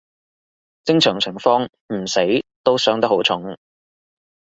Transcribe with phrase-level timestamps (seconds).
[0.83, 2.21] 正常情況唔死
[2.63, 3.55] 都傷得好重